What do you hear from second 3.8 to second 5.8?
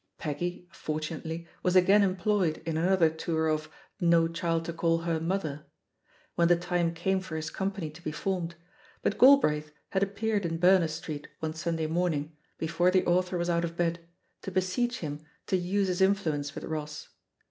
No Child to Call Her '"Mother/^